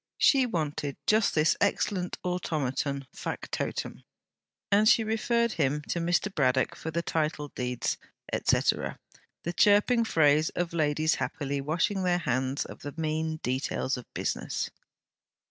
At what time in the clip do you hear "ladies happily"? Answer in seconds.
10.73-11.61